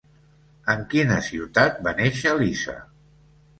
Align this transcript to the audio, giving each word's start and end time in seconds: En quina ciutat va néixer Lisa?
En 0.73 0.81
quina 0.93 1.19
ciutat 1.27 1.79
va 1.89 1.95
néixer 2.01 2.35
Lisa? 2.43 2.79